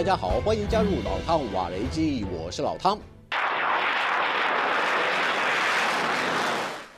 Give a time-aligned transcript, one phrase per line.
[0.00, 2.98] 大家好，欢迎加入老汤瓦雷基，我是老汤。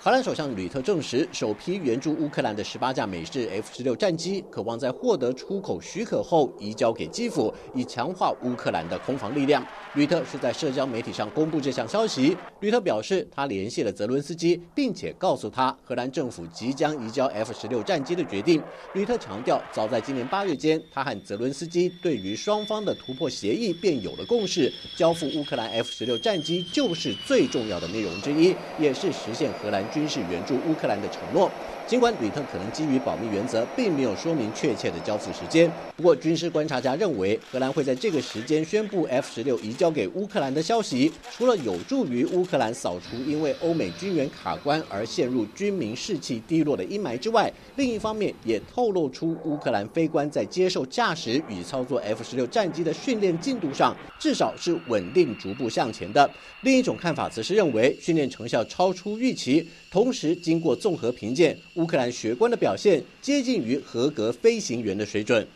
[0.04, 9.64] 荷兰首相吕特证实，首批援助乌克兰的十八架美式 F 十六战机，渴望在获得出口许可后移交给基辅，以强化乌克兰的空防力量。
[9.94, 12.36] 吕特是在社交媒体上公布这项消息。
[12.58, 18.60] 吕特表示，他联系了泽伦斯基，并且告诉他荷兰政府即将移交 F 十六战机的决定。
[18.94, 29.91] 吕特强调，早在今年八月间，他和泽伦斯基对于双方的突破协议便有了共识，交付乌克兰 F 十六战机就是最重要的内容之一，也是实现荷兰。
[29.92, 31.50] 军事援助乌克兰的承诺。
[31.84, 35.70] 尽管吕特可能基于保密原则，并没有说明确切的交付时间。
[35.96, 56.30] 不过，军事观察家认为，荷兰会在这个时间宣布 F 十六移交给乌克兰的消息，除了有助于乌克兰扫除因为欧美军援卡关而陷入军民士气低落的阴霾之外，另一方面也透露出乌克兰飞官在接受驾驶与操作 F 十六战机的训练进度上，至少是稳定逐步向前的。
[56.62, 61.54] 另一种看法则是认为，训练成效超出预期，同时经过综合评鉴。
[61.74, 65.46] 乌克兰学官的表现接近于合格飞行员的水准。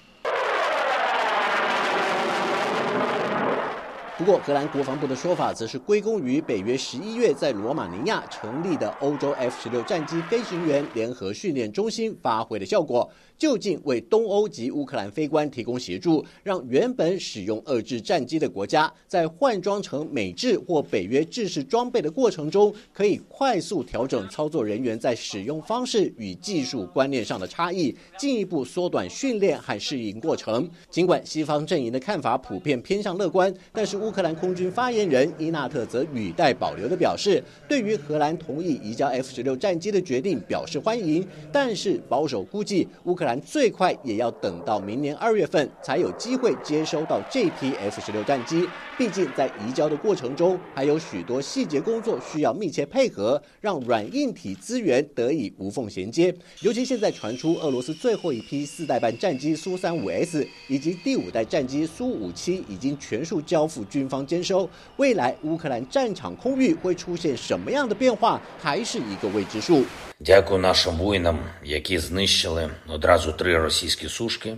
[4.26, 13.08] 过，荷兰国防部的说法则是归功于北约十一月在罗马尼亚成立的欧洲 F 十六战机飞行员联合训练中心发挥的效果。
[13.38, 30.66] 就近为东欧及乌克兰飞官提供协助，让原本使用俄制战机的国家，在换装成美制或北约制式装备的过程中，可以快速调整操作人员在使用方式与技术观念上的差异，进一步缩短训练和适应过程。
[30.90, 41.22] 尽管西方阵营的看法普遍偏向乐观，但是乌克兰空军发言人伊纳特则语带保留的表示，对于荷兰同意移交 F 十六战机的决定表示欢迎，
[41.52, 43.38] 但是保守估计乌克兰。
[43.42, 48.66] 最快也要等到明年二月份才有机会接收到这批 F 十六战机。
[48.96, 56.34] 毕竟在移交的过程中，还有许多细节工作需要密切配合，让软硬体资源得以无缝衔接。
[56.62, 69.85] 尤其现在传出俄罗斯最后一批四代半战机苏三五 S 以及第五代战机苏五七已经全数交付军方监收，未来乌克兰战场空域会出现什么样的变化，还是一个未知数。
[70.19, 74.57] Дякую нашим воїнам, які знищили одразу три російські сушки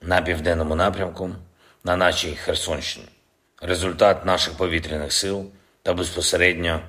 [0.00, 1.30] на південному напрямку
[1.84, 3.06] на нашій Херсонщині.
[3.62, 5.46] Результат наших повітряних сил
[5.82, 6.80] та безпосередньо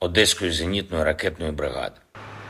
[0.00, 1.94] Одеської зенітної ракетної бригади.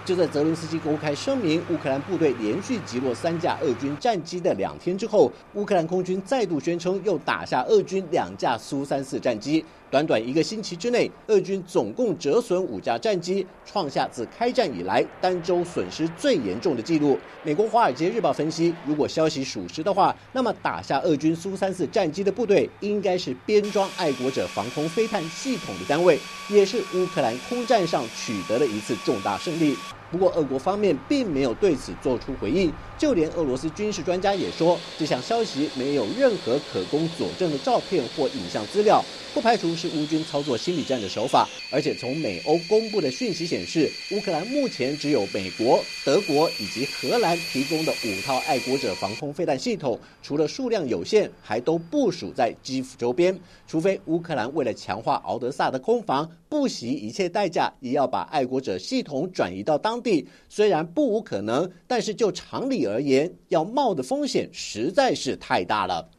[0.03, 9.63] 就在泽连斯基公开声明乌克兰部队连续击落三架俄军战机的两天之后，乌克兰空军再度宣称又打下俄军两架苏三四战机。
[9.91, 17.19] 短短一个星期之内，俄军总共折损五架战机，创下自开战以来单周损失最严重的纪录。
[17.43, 29.75] 美国《华尔街日报》分析，如果消息属实的话，那么打下俄军苏三四战机的部队，应该是编装爱国者防空飞弹系统的单位，也是乌克兰空战上取得的一次重大胜利。
[30.11, 39.01] 不过，俄国方面并没有对此做出回应，就连俄罗斯军事专家也说，这项消息没有任何可供佐证的照片或影像资料，
[39.33, 41.47] 不排除是乌军操作心理战的手法。
[41.71, 53.39] 而且，从美欧公布的讯息显示，乌克兰目前只有美国、德国以及荷兰提供的五套爱国者防空飞弹系统，除了数量有限，还都部署在基辅周边。
[53.65, 60.00] 除非乌克兰为了强化敖德萨的空防，不惜一切代价也要把爱国者系统转移到当。
[60.01, 66.09] 地虽然不无可能，但是就常理而言，要冒的风险实在是太大了。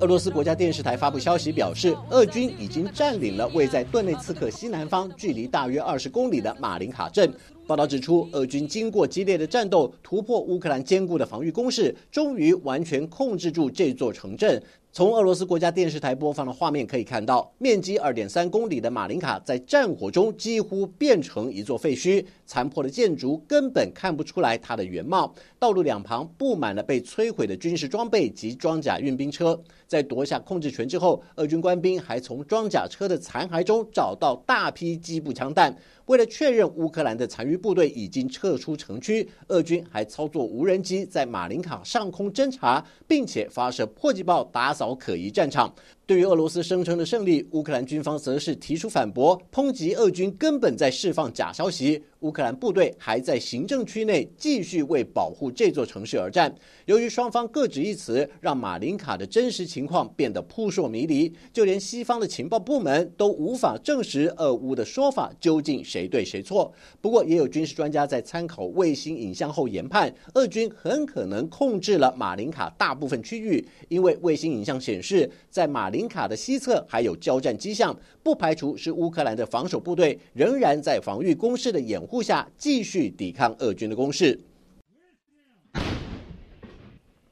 [0.00, 7.32] 俄罗斯国家电视台发布消息表示，俄军已经占领了位在顿内茨克西南方、距离大约二十公里的马林卡镇。
[7.66, 14.60] 报道指出，俄军经过激烈的战斗，突破乌克兰坚固的防御工事，终于完全控制住这座城镇。
[14.90, 25.32] 从俄罗斯国家电视台播放的画面可以看到，面积二点三公里的马林卡在战火中几乎变成一座废墟，残破的建筑根本看不出来它的原貌。
[25.58, 29.60] 道路两旁布满了被摧毁的军事装备及装甲运兵车。
[29.86, 35.74] 在夺下控制权之后，俄军官兵还从装甲车的残骸中找到大批机步枪弹。
[36.06, 45.74] 为了确认乌克兰的残余部队已经撤出城区，俄军还操作无人机在马林卡上空侦察，并且发射迫击炮打扫可疑战场。
[46.06, 52.00] 对于俄罗斯声称的胜利，乌克兰军方则是提出反驳，抨击俄军根本在释放假消息。
[52.20, 56.52] 乌克兰部队还在行政区内继续为保护这座城市而战。
[56.86, 66.72] 由于双方各执一词，让马林卡的真实情况变得扑朔迷离，就连西方的情报部门都无法证实俄乌的说法究竟谁对谁错。
[67.00, 84.40] 不过，也有军事专家在参考卫星影像后研判，俄军很可能控制了马林卡大部分区域，因为卫星影像显示，在马林卡的西侧还有交战迹象，不排除是乌克兰的防守部队仍然在防御攻势的掩护下继续抵抗俄军的攻势。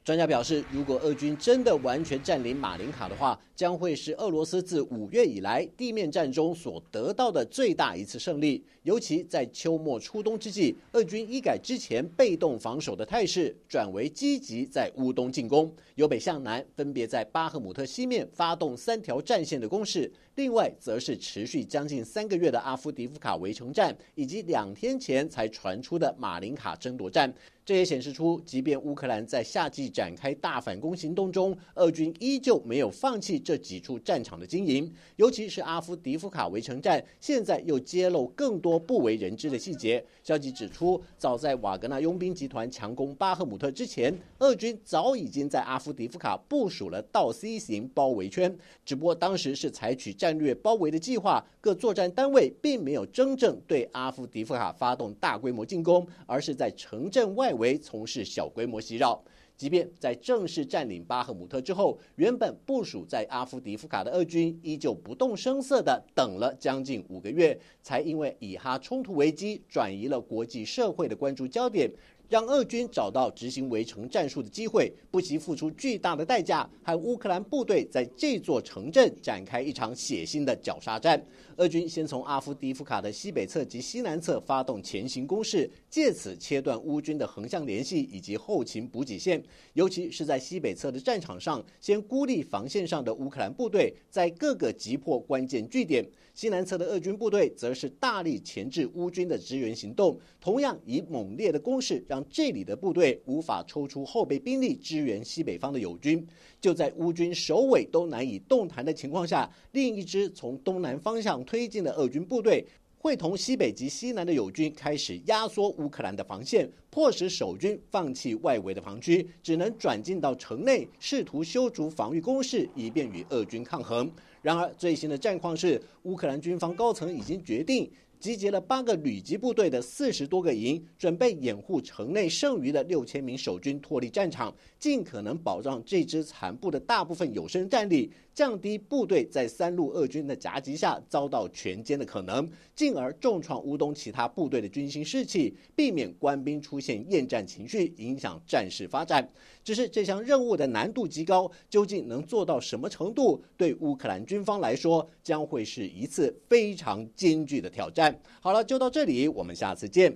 [0.04, 8.62] 专家表示，如果俄军真的完全占领马林卡的话，将会是俄罗斯自五月以来地面战中所得到的最大一次胜利。
[8.82, 20.12] 尤其在秋末初冬之际，俄军一改之前被动防守的态势，转为积极在乌东进攻，由北向南，分别在巴赫姆特西面发动三条战线的攻势。
[20.36, 27.32] 另外，则是持续将近三个月的阿夫迪夫卡围城战，以及两天前才传出的马林卡争夺战。
[27.64, 34.92] 这也显示出，即便乌克兰在夏季展开大反攻行动中，俄军依旧没有放弃这几处战场的经营。
[35.16, 40.04] 尤其是阿夫迪夫卡围城战，现在又揭露更多不为人知的细节。
[40.22, 48.54] 消息指出，早在瓦格纳佣兵集团强攻巴赫姆特之前，俄军早已经在阿夫迪夫卡部署了倒 C 型包围圈，
[48.84, 57.56] 只不过当时是采取战略包围的计划，各作战单位并没有真正对阿夫迪夫卡发动大规模进攻，而是在城镇外。
[57.56, 59.18] 围从事小规模袭扰，
[59.56, 71.90] 即便在正式占领巴赫姆特之后，原本部署在阿夫迪夫卡的俄军依旧不动声色地等了将近五个月，才因为以哈冲突危机转移了国际社会的关注焦点。
[72.28, 81.24] 让俄军找到执行围城战术的机会，不惜付出巨大的代价，和乌克兰部队在这座城镇展开一场血腥的绞杀战。
[81.56, 89.40] 俄军先从阿夫迪夫卡的西北侧及西南侧发动前行攻势，借此切断乌军的横向联系以及后勤补给线。
[89.74, 96.04] 尤其是在西北侧的战场上，先孤立防线上的乌克兰部队，在各个击破关键据点。
[96.34, 106.26] 西南侧的俄军部队则是大力钳制乌军的支援行动，同样以猛烈的攻势让这里的部队无法抽出后备兵力支援西北方的友军。
[106.60, 112.66] 就在乌军首尾都难以动弹的情况下，另一支从东南方向推进的俄军部队。
[113.06, 124.10] 会同西北及西南的友军开始压缩乌克兰的防线，迫使守军放弃外围的防区，只能转进到城内，试图修筑防御工事，以便与俄军抗衡。
[124.42, 127.88] 然而，最新的战况是，乌克兰军方高层已经决定。
[128.18, 149.26] 集结了八个旅级部队的四十多个营，准备掩护城内剩余的六千名守军脱离战场，尽可能保障这支残部的大部分有生战力，降低部队在三路俄军的夹击下遭到全歼的可能，进而重创乌东其他部队的军心士气，避免官兵出现厌战情绪，影响战事发展。
[149.64, 158.20] 只是这项任务的难度极高，究竟能做到什么程度，对乌克兰军方来说，将会是一次非常艰巨的挑战。
[158.42, 160.14] 好了，就到这里，我们下次见。